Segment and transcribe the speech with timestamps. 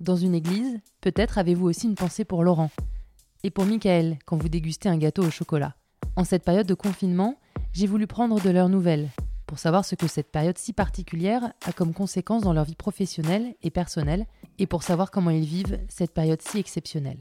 [0.00, 2.70] dans une église, peut-être avez-vous aussi une pensée pour Laurent.
[3.42, 5.74] Et pour Michael quand vous dégustez un gâteau au chocolat.
[6.16, 7.36] En cette période de confinement,
[7.72, 9.08] j'ai voulu prendre de leurs nouvelles,
[9.46, 13.54] pour savoir ce que cette période si particulière a comme conséquence dans leur vie professionnelle
[13.62, 14.26] et personnelle,
[14.58, 17.18] et pour savoir comment ils vivent cette période si exceptionnelle.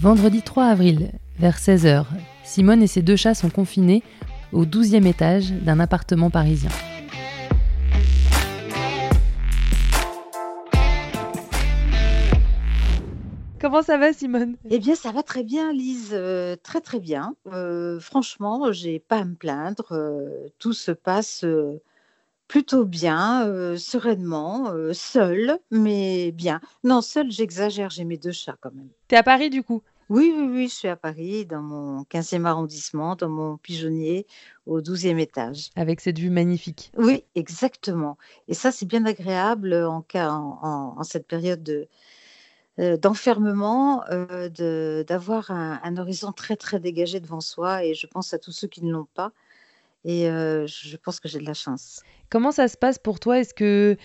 [0.00, 2.04] Vendredi 3 avril, vers 16h,
[2.44, 4.04] Simone et ses deux chats sont confinés
[4.52, 6.70] au 12e étage d'un appartement parisien.
[13.60, 14.56] Comment ça va, Simone?
[14.70, 17.34] Eh bien, ça va très bien, Lise, euh, très très bien.
[17.52, 19.88] Euh, franchement, j'ai pas à me plaindre.
[19.90, 21.44] Euh, tout se passe
[22.46, 26.60] plutôt bien, sereinement, seul, mais bien.
[26.84, 27.90] Non, seul, j'exagère.
[27.90, 28.88] J'ai mes deux chats quand même.
[29.08, 29.82] T'es à Paris du coup?
[30.08, 34.26] Oui, oui, oui, je suis à Paris, dans mon 15e arrondissement, dans mon pigeonnier,
[34.66, 35.70] au 12e étage.
[35.76, 36.90] Avec cette vue magnifique.
[36.96, 38.16] Oui, exactement.
[38.48, 41.88] Et ça, c'est bien agréable en, cas, en, cette période de,
[42.78, 47.84] euh, d'enfermement, euh, d'avoir un, horizon très, très dégagé devant soi.
[47.84, 49.32] Et je pense à tous ceux qui ne l'ont pas.
[50.04, 52.02] Et euh, je pense que j'ai de la chance.
[52.30, 53.40] Comment ça se passe pour toi?
[53.40, 53.96] Est-ce que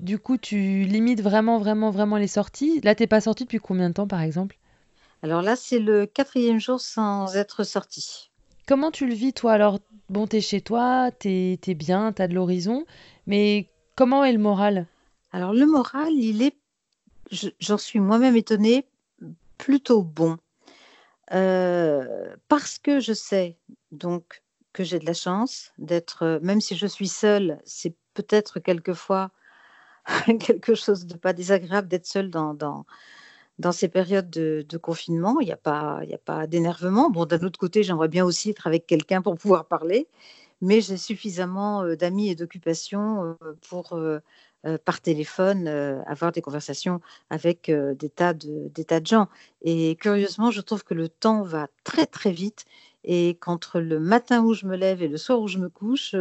[0.00, 2.80] du coup, tu limites vraiment, vraiment, vraiment les sorties?
[2.80, 4.56] Là, tu n'es pas sortie depuis combien de temps, par exemple?
[5.22, 8.30] Alors là, c'est le quatrième jour sans être sorti.
[8.66, 9.52] Comment tu le vis, toi?
[9.52, 9.78] Alors,
[10.08, 12.84] bon, t'es chez toi, t'es es bien, t'as de l'horizon,
[13.26, 14.88] mais comment est le moral?
[15.30, 16.56] Alors, le moral, il est,
[17.60, 18.86] j'en suis moi-même étonnée,
[19.58, 20.38] plutôt bon.
[21.32, 23.56] Euh, parce que je sais
[23.92, 29.30] donc que j'ai de la chance d'être, même si je suis seule, c'est peut-être quelquefois
[30.40, 32.84] quelque chose de pas désagréable d'être seule dans, dans,
[33.62, 37.10] dans ces périodes de, confinement, il n'y a pas, d'énervement.
[37.10, 40.08] Bon, d'un autre côté, j'aimerais bien aussi être avec quelqu'un pour pouvoir parler,
[40.60, 44.18] mais j'ai suffisamment euh, d'amis et d'occupations euh, pour, euh,
[44.84, 45.68] par téléphone,
[46.06, 49.28] avoir des conversations avec des tas de gens.
[49.62, 52.64] Et curieusement, je trouve que le temps va très, très vite
[53.04, 56.14] et qu'entre le matin où je me lève et le soir où je me couche,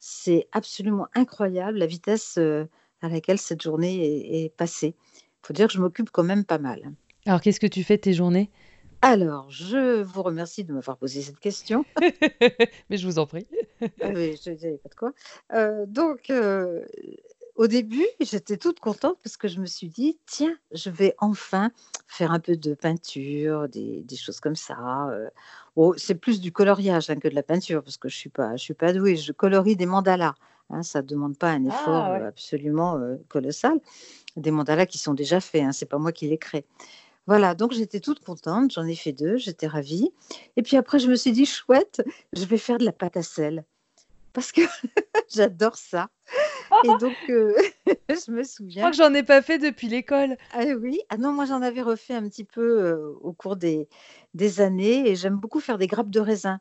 [0.00, 4.96] c'est absolument incroyable la vitesse à laquelle cette journée est passée
[5.42, 6.92] faut dire que je m'occupe quand même pas mal.
[7.26, 8.50] Alors, qu'est-ce que tu fais de tes journées?
[9.02, 11.84] Alors, je vous remercie de m'avoir posé cette question.
[12.90, 13.46] Mais je vous en prie.
[14.02, 15.12] ah oui, je ne pas de quoi.
[15.54, 16.84] Euh, donc, euh,
[17.56, 21.70] au début, j'étais toute contente parce que je me suis dit, tiens, je vais enfin
[22.08, 25.08] faire un peu de peinture, des, choses comme ça.
[25.10, 25.28] Euh.
[25.76, 28.30] Oh, c'est plus du coloriage hein, que de la peinture parce que je ne suis,
[28.30, 29.16] pas, je suis pas douée.
[29.16, 30.34] Je colorie des mandalas.
[30.70, 33.80] Hein, ça ne demande pas un effort ah, absolument colossal
[34.36, 36.64] des mandalas qui sont déjà faits, hein, c'est pas moi qui les crée.
[37.26, 40.10] Voilà, donc j'étais toute contente, j'en ai fait deux, j'étais ravie.
[40.56, 43.22] Et puis après, je me suis dit, chouette, je vais faire de la pâte à
[43.22, 43.64] sel.
[44.32, 44.62] Parce que
[45.32, 46.08] j'adore ça.
[46.84, 47.54] Et donc, euh,
[48.08, 48.74] je me souviens.
[48.74, 50.36] Je crois que j'en ai pas fait depuis l'école.
[50.52, 53.88] Ah oui, ah non, moi j'en avais refait un petit peu euh, au cours des,
[54.34, 56.60] des années et j'aime beaucoup faire des grappes de raisin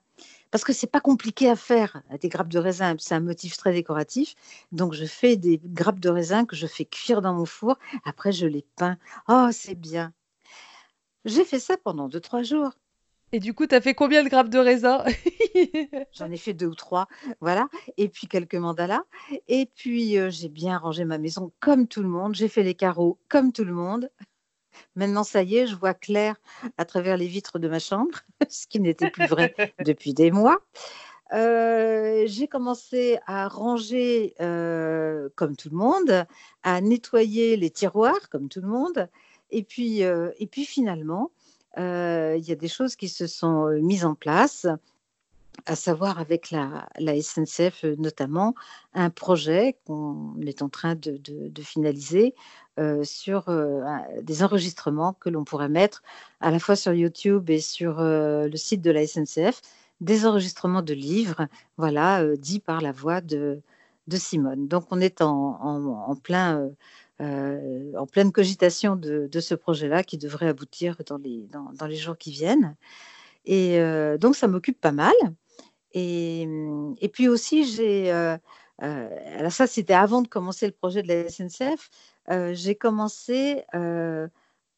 [0.52, 2.02] parce que c'est pas compliqué à faire.
[2.22, 4.36] Des grappes de raisin, c'est un motif très décoratif.
[4.72, 7.78] Donc je fais des grappes de raisin que je fais cuire dans mon four.
[8.06, 8.98] Après, je les peins.
[9.28, 10.14] Oh, c'est bien.
[11.26, 12.72] J'ai fait ça pendant deux, trois jours.
[13.32, 15.04] Et du coup, tu as fait combien de grappes de raisin?
[16.14, 17.08] J'en ai fait deux ou trois,
[17.42, 17.68] voilà.
[17.98, 19.04] Et puis quelques mandalas.
[19.48, 22.34] Et puis, euh, j'ai bien rangé ma maison comme tout le monde.
[22.34, 24.10] J'ai fait les carreaux comme tout le monde.
[24.96, 26.36] Maintenant, ça y est, je vois clair
[26.78, 28.20] à travers les vitres de ma chambre,
[28.50, 29.54] ce qui n'était plus vrai
[29.86, 30.60] depuis des mois.
[31.32, 36.26] Euh, j'ai commencé à ranger euh, comme tout le monde,
[36.64, 39.08] à nettoyer les tiroirs comme tout le monde.
[39.52, 41.32] Et puis, euh, et puis finalement,
[41.78, 44.68] il y a des choses qui se sont mises en place
[45.66, 46.88] à savoir avec la,
[47.22, 48.56] SNCF notamment,
[48.94, 51.20] un projet qu'on est en train de,
[51.62, 52.36] finaliser
[52.80, 53.82] euh, sur euh,
[54.22, 56.02] des enregistrements que l'on pourrait mettre
[56.40, 59.62] à la fois sur YouTube et sur euh, le site de la SNCF,
[60.02, 61.48] des enregistrements de livres,
[61.78, 63.62] voilà, dits par la voix de,
[64.12, 64.68] Simone.
[64.68, 66.72] Donc on est en, plein...
[67.20, 72.32] en pleine cogitation de, ce projet-là qui devrait aboutir dans les, dans les jours qui
[72.32, 72.76] viennent.
[73.46, 73.80] Et
[74.20, 75.14] donc ça m'occupe pas mal.
[75.94, 78.12] Et, mmh, et puis aussi, j'ai
[78.82, 81.90] alors ça, c'était avant de commencer le projet de la SNCF.
[82.54, 83.64] J'ai commencé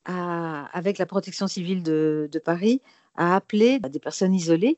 [0.05, 2.81] avec la protection civile de, Paris
[3.15, 4.77] à appeler des personnes isolées.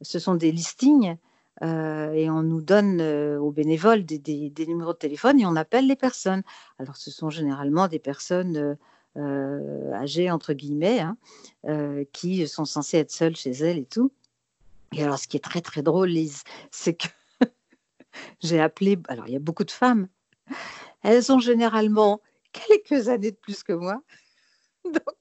[0.00, 1.16] Ce sont des listings
[1.62, 3.02] et on nous donne
[3.38, 6.42] aux bénévoles des, numéros de téléphone et on appelle les personnes.
[6.78, 8.76] Alors ce sont généralement des personnes
[9.16, 11.16] âgées, entre guillemets, hein,
[12.12, 14.12] qui sont censées être seules chez elles et tout.
[14.92, 17.08] Et alors ce qui est très très drôle, Lise, c'est que
[18.40, 20.08] j'ai appelé, alors il y a beaucoup de femmes,
[21.02, 22.20] elles ont généralement
[22.52, 24.02] quelques années de plus que moi.
[24.84, 25.16] Donc,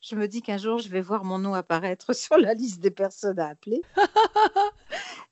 [0.00, 2.90] je me dis qu'un jour, je vais voir mon nom apparaître sur la liste des
[2.90, 3.82] personnes à appeler.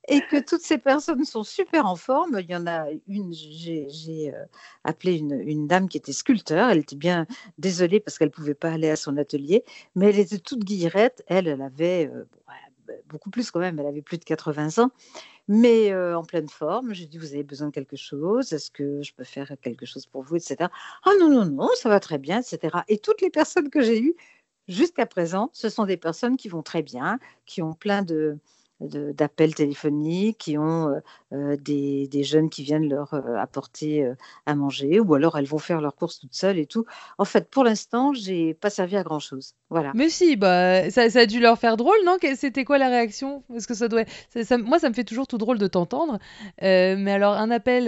[0.09, 2.39] et que toutes ces personnes sont super en forme.
[2.41, 4.45] Il y en a une, j'ai euh,
[4.85, 6.71] appelé une, dame qui était sculpteur.
[6.71, 7.27] Elle était bien
[7.59, 9.65] désolée parce qu'elle ne pouvait pas aller à son atelier,
[9.95, 11.23] mais elle était toute guillerette.
[11.27, 12.25] Elle, elle avait euh,
[13.09, 14.91] beaucoup plus quand même, elle avait plus de 80 ans,
[15.49, 16.95] mais euh, en pleine forme.
[16.95, 20.07] J'ai dit, vous avez besoin de quelque chose Est-ce que je peux faire quelque chose
[20.07, 20.71] pour vous, etc.
[21.05, 22.79] Ah non, non, non, ça va très bien, etc.
[22.89, 24.15] Et toutes les personnes que j'ai eues
[24.69, 28.39] jusqu'à présent, ce sont des personnes qui vont très bien, qui ont plein de,
[28.81, 31.01] d'appels téléphoniques, qui ont euh,
[31.33, 34.13] euh, des, des, jeunes qui viennent leur euh, apporter
[34.47, 36.85] à manger, ou alors elles vont faire leurs courses toutes seules et tout.
[37.19, 39.55] En fait, pour l'instant, j'ai pas servi à grand chose.
[39.71, 39.93] Voilà.
[39.95, 42.17] Mais si, bah, ça, ça, a dû leur faire drôle, non?
[42.37, 43.43] C'était quoi la réaction?
[43.49, 44.05] Parce que ça doit,
[44.43, 46.19] ça, moi, ça me fait toujours tout drôle de t'entendre.
[46.61, 47.85] mais alors, un appel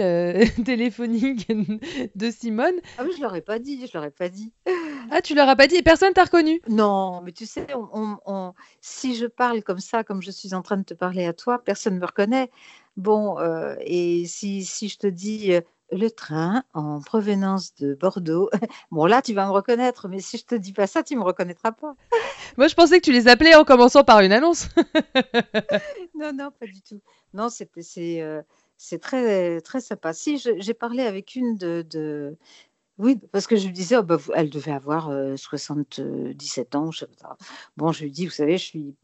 [0.65, 1.51] téléphonique
[2.15, 2.75] de Simone.
[2.97, 4.51] Ah oui, je leur ai pas dit, je leur ai pas dit.
[5.09, 8.53] Ah, tu leur as pas dit et personne t'a reconnu Non, mais tu sais, on,
[8.81, 11.63] si je parle comme ça, comme je suis en train de te parler à toi,
[11.63, 12.51] personne ne me reconnaît.
[12.97, 15.61] Bon, euh, et si, si, je te dis euh,
[15.91, 18.49] le train en provenance de Bordeaux,
[18.91, 21.23] bon là, tu vas me reconnaître, mais si je te dis pas ça, tu me
[21.23, 21.95] reconnaîtras pas.
[22.57, 24.67] Moi, je pensais que tu les appelais en commençant par une annonce.
[26.15, 27.01] non, non, pas du tout.
[27.33, 28.41] Non, c'est euh,
[28.77, 30.11] c'est très très sympa.
[30.11, 32.35] Si j'ai parlé avec une de,
[32.97, 36.89] oui, parce que je lui disais, oh, bah, elle devait avoir 77 ans.
[37.77, 38.95] Bon, je lui dis, vous savez, je suis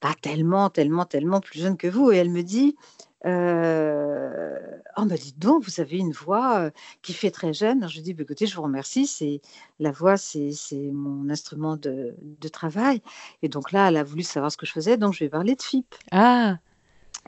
[0.00, 2.10] pas tellement, tellement, tellement plus jeune que vous.
[2.10, 2.76] Et elle me dit,
[3.24, 4.56] euh,
[4.96, 6.70] oh, bah, dites donc, vous avez une voix
[7.02, 7.88] qui fait très jeune.
[7.88, 9.06] je lui dis, bah, écoutez, je vous remercie.
[9.06, 9.40] C'est
[9.78, 10.52] la voix, c'est
[10.92, 13.02] mon instrument de, de, travail.
[13.42, 15.54] Et donc là, elle a voulu savoir ce que je faisais, donc je vais parler
[15.54, 15.94] de FIP.
[16.10, 16.56] Ah.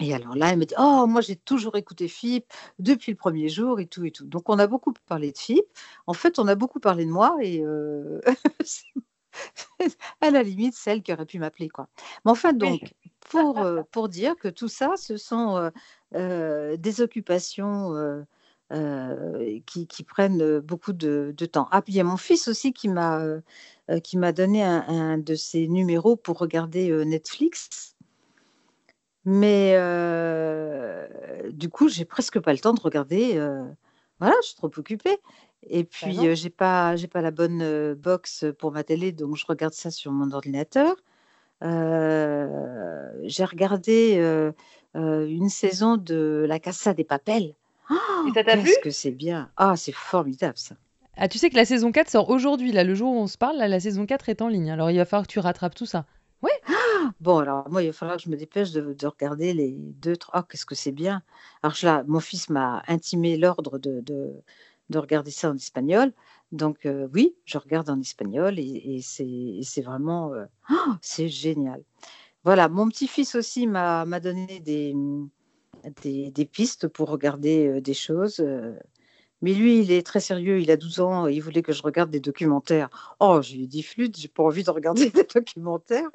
[0.00, 2.44] Et alors là, elle me dit Oh, moi j'ai toujours écouté FIP
[2.78, 4.26] depuis le premier jour et tout et tout.
[4.26, 5.64] Donc on a beaucoup parlé de FIP.
[6.06, 8.20] En fait, on a beaucoup parlé de moi et euh,
[10.20, 11.68] à la limite, celle qui aurait pu m'appeler.
[11.68, 11.88] quoi.
[12.24, 15.70] Mais enfin, donc, pour, euh, pour dire que tout ça, ce sont
[16.14, 18.24] euh, des occupations.
[19.66, 21.68] qui, qui, prennent beaucoup de, de, temps.
[21.70, 23.22] Ah, puis il y a mon fils aussi qui m'a
[24.04, 27.96] qui m'a donné un, un, de ses numéros pour regarder Netflix.
[29.30, 31.06] Mais euh,
[31.50, 33.36] du coup, j'ai presque pas le temps de regarder.
[33.36, 33.62] Euh,
[34.20, 35.18] voilà, je suis trop occupée.
[35.68, 39.36] Et bah puis, euh, j'ai pas, j'ai pas la bonne box pour ma télé, donc
[39.36, 40.96] je regarde ça sur mon ordinateur.
[41.60, 44.16] j'ai regardé
[44.94, 47.54] une saison de La Casa des Papels.
[47.90, 48.64] Et ça t'a plu?
[48.64, 49.50] Qu'est-ce que c'est bien.
[49.58, 50.74] Ah, c'est formidable ça.
[51.18, 53.36] Ah, tu sais que la saison 4 sort aujourd'hui, là, le jour où on se
[53.36, 54.70] parle, là, la saison 4 est en ligne.
[54.70, 56.06] Alors, il va falloir que tu rattrapes tout ça.
[57.20, 60.40] Bon, alors moi, il va falloir que je me dépêche de, regarder les deux, trois.
[60.40, 61.22] Oh, qu'est-ce que c'est bien.
[61.62, 66.12] Alors là, mon fils m'a intimé l'ordre de, de, regarder ça en espagnol.
[66.52, 70.32] Donc euh, oui, je regarde en espagnol et, c'est vraiment...
[70.34, 71.82] Euh, oh, c'est génial.
[72.44, 74.94] Voilà, mon petit-fils aussi m'a donné des,
[76.02, 78.42] des, pistes pour regarder euh, des choses.
[79.40, 82.10] Mais lui, il est très sérieux, il a 12 ans, il voulait que je regarde
[82.10, 82.88] des documentaires.
[83.20, 86.10] Oh, je lui ai dit flûte, j'ai pas envie de regarder des documentaires.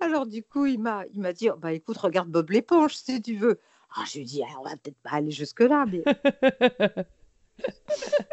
[0.00, 3.36] Alors du coup, il m'a, il m'a dit, bah écoute, regarde Bob l'éponge si tu
[3.36, 3.58] veux.
[3.96, 6.04] Ah, je lui ai dit, ah, on va peut-être pas aller jusque là, mais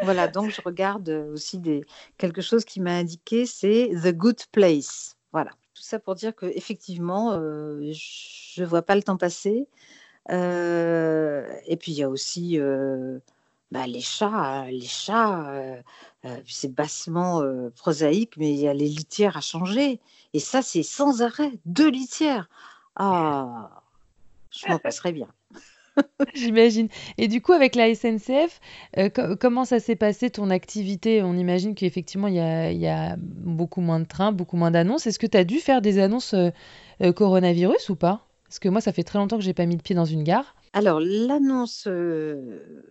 [0.04, 0.28] voilà.
[0.28, 1.86] Donc je regarde aussi des
[2.18, 5.18] quelque chose qui m'a indiqué, c'est The Good Place.
[5.32, 5.52] Voilà.
[5.74, 9.68] Tout ça pour dire que effectivement, euh, je vois pas le temps passer.
[10.32, 13.20] Euh, et puis il y a aussi euh,
[13.72, 14.65] bah, les chats.
[14.70, 15.82] Les chats, euh,
[16.48, 17.44] c'est bassement
[17.75, 20.00] prosaïque, mais il y a les litières à changer.
[20.34, 21.51] Et ça, c'est sans arrêt.
[21.65, 22.50] Deux litières.
[22.96, 23.82] Ah,
[24.51, 25.27] je m'en passerais bien.
[26.34, 26.88] J'imagine.
[27.18, 28.60] Et du coup, avec la SNCF,
[29.39, 31.22] comment ça s'est passé ton activité?
[31.22, 35.06] On imagine qu'effectivement, il y y a, beaucoup moins de trains, beaucoup moins d'annonces.
[35.06, 36.34] Est-ce que tu as dû faire des annonces
[37.15, 38.25] coronavirus ou pas?
[38.54, 40.24] Parce que moi, ça fait très longtemps que j'ai pas mis le pied dans une
[40.24, 40.56] gare.
[40.74, 42.86] Alors, l'annonce euh,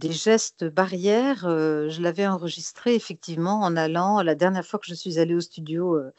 [0.00, 4.94] des gestes barrières, euh, je l'avais enregistrée effectivement en allant, la dernière fois que je
[4.94, 6.10] suis allée au studio euh,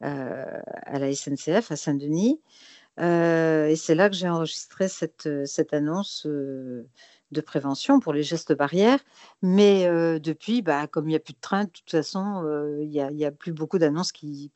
[0.00, 2.40] à la SNCF à Saint-Denis,
[2.98, 9.00] et c'est là que j'ai enregistré cette, cette annonce de prévention pour les gestes barrières.
[9.42, 12.44] Mais depuis, bah, comme il n'y a plus de train, de toute façon,
[12.80, 14.52] il n'y a, plus beaucoup d'annonces qui,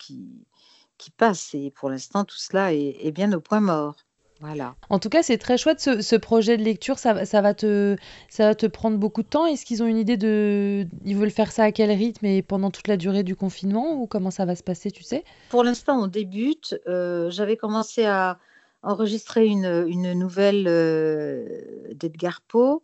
[1.01, 1.55] qui, passent.
[1.55, 3.97] Et pour l'instant, tout cela est, bien au point mort.
[4.41, 4.75] Voilà.
[4.89, 6.99] En tout cas, c'est très chouette ce, projet de lecture.
[6.99, 7.97] Ça, ça, va te,
[8.31, 9.45] ça va te prendre beaucoup de temps.
[9.45, 10.87] Est-ce qu'ils ont une idée de.
[11.05, 14.07] Ils veulent faire ça à quel rythme et pendant toute la durée du confinement ou
[14.07, 15.25] comment ça va se passer, tu sais?
[15.51, 16.75] Pour l'instant, on débute.
[16.87, 18.39] J'avais commencé à,
[18.83, 21.45] enregistré une, une nouvelle euh,
[21.93, 22.83] d'Edgar Poe,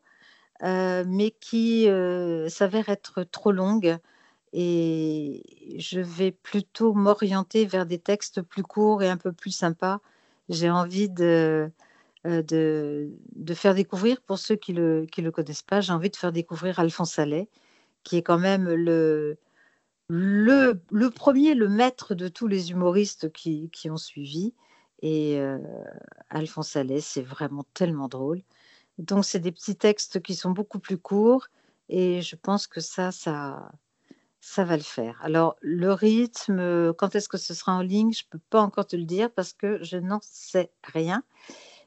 [0.62, 3.96] euh, mais qui euh, s'avère être trop longue.
[4.58, 10.00] Et je vais plutôt m'orienter vers des textes plus courts et un peu plus sympas.
[10.48, 11.70] J'ai envie de,
[12.24, 16.08] de, de, faire découvrir, pour ceux qui ne le, qui le connaissent pas, j'ai envie
[16.08, 17.50] de faire découvrir Alphonse Allais,
[18.02, 19.36] qui est quand même le,
[20.08, 24.54] le, le, premier, le maître de tous les humoristes qui, qui ont suivi.
[25.02, 25.38] Et
[26.30, 28.42] Alphonse Allais, c'est vraiment tellement drôle.
[28.96, 31.48] Donc, c'est des petits textes qui sont beaucoup plus courts
[31.90, 33.70] et je pense que ça, ça,
[34.40, 35.18] ça va le faire.
[35.22, 38.86] Alors, le rythme, quand est-ce que ce sera en ligne, je ne peux pas encore
[38.86, 41.22] te le dire parce que je n'en sais rien.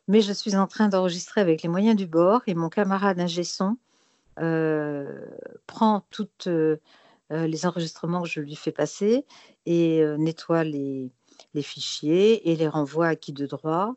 [0.08, 3.44] Mais je suis en train d'enregistrer avec les moyens du bord et mon camarade ingé
[3.44, 3.78] son
[5.68, 6.48] prend toutes
[7.30, 9.26] les enregistrements que je lui fais passer
[9.66, 11.12] et nettoie les,
[11.54, 13.96] les fichiers et les renvoie à qui de droit.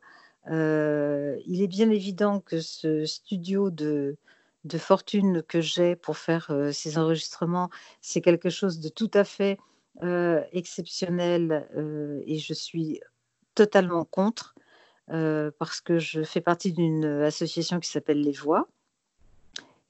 [0.50, 4.16] Euh, il est bien évident que ce studio de,
[4.64, 9.58] de fortune que j'ai pour faire ces enregistrements, c'est quelque chose de tout à fait
[10.52, 11.68] exceptionnel
[12.26, 13.00] et je suis
[13.54, 14.54] totalement contre
[15.06, 18.68] parce que je fais partie d'une association qui s'appelle Les Voix,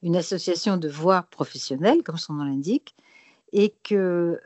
[0.01, 2.95] une association de voix professionnelles, comme son nom l'indique,
[3.51, 4.41] et que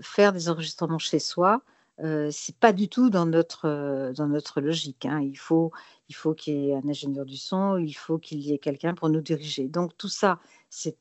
[0.00, 1.60] faire des enregistrements chez soi,
[2.02, 5.06] euh, c'est pas du tout dans notre, euh, dans notre logique.
[5.06, 5.20] Hein.
[5.22, 5.72] Il faut
[6.08, 8.94] il faut qu'il y ait un ingénieur du son, il faut qu'il y ait quelqu'un
[8.94, 9.66] pour nous diriger.
[9.66, 10.38] Donc tout ça,
[10.70, 10.96] c'est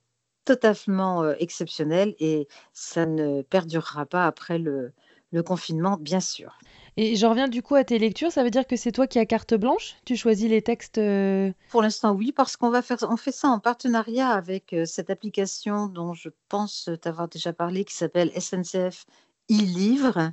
[0.46, 4.94] totalement euh, exceptionnel et ça ne perdurera pas après le,
[5.32, 6.58] le confinement, bien sûr.
[6.98, 9.20] Et je reviens du coup à tes lectures, ça veut dire que c'est toi qui
[9.20, 9.96] as carte blanche?
[10.06, 11.00] Tu choisis les textes
[11.70, 15.88] Pour l'instant, oui, parce qu'on va faire, on fait ça en partenariat avec cette application
[15.88, 19.06] dont je pense t'avoir déjà parlé, qui s'appelle SNCF
[19.52, 20.32] e-livre,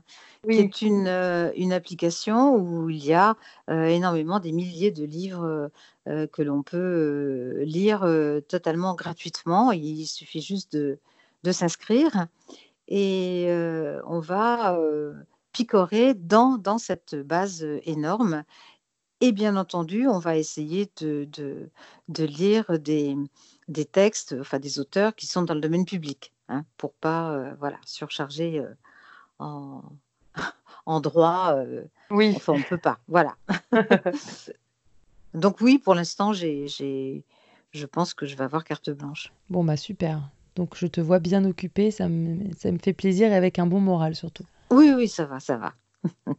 [0.48, 3.36] qui est une, euh, une, application où il y a
[3.70, 5.70] euh, énormément des milliers de livres
[6.08, 8.00] euh, que l'on peut lire
[8.48, 9.72] totalement gratuitement.
[9.72, 10.98] Il suffit juste de,
[11.44, 12.26] de s'inscrire
[12.88, 13.46] et
[14.06, 14.78] on va
[15.52, 18.44] picorer dans, dans, cette base énorme.
[19.20, 21.70] Et bien entendu, on va essayer de, de,
[22.08, 23.16] de lire des,
[23.68, 27.78] des, textes, enfin des auteurs qui sont dans le domaine public, hein, pour pas voilà,
[27.86, 28.60] surcharger
[30.86, 31.54] en, droit.
[31.56, 32.32] Euh, oui.
[32.36, 32.98] Enfin, on ne peut pas.
[33.08, 33.36] Voilà.
[35.34, 36.66] Donc oui, pour l'instant, j'ai,
[37.72, 39.32] je pense que je vais avoir carte blanche.
[39.48, 40.28] Bon, bah super.
[40.54, 43.66] Donc je te vois bien occupée, ça me, ça me fait plaisir et avec un
[43.66, 44.44] bon moral surtout.
[44.70, 45.72] Oui, oui, ça va, ça va.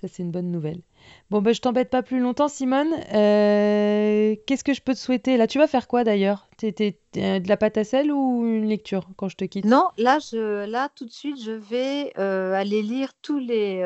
[0.00, 0.82] ça, c'est une bonne nouvelle.
[1.30, 2.92] Bon, ben, je t'embête pas plus longtemps, Simone.
[3.12, 5.36] Euh, qu'est-ce que je peux te souhaiter?
[5.36, 6.48] Là, tu vas faire quoi d'ailleurs?
[6.56, 9.64] T'es euh, de la pâte à sel ou une lecture quand je te quitte?
[9.64, 13.82] Non, là, je, là, tout de suite, je vais euh, aller lire tous les,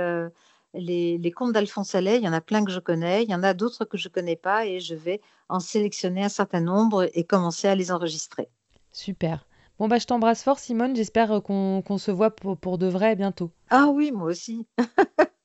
[0.74, 2.18] les, les, contes d'Alphonse Allais.
[2.18, 4.08] Il y en a plein que je connais, il y en a d'autres que je
[4.08, 8.48] connais pas et je vais en sélectionner un certain nombre et commencer à les enregistrer.
[8.92, 9.46] Super.
[9.78, 10.94] Bon, bah, je t'embrasse fort, Simone.
[10.94, 13.50] J'espère qu'on se voit pour, pour de vrai bientôt.
[13.68, 14.66] Ah oui, moi aussi.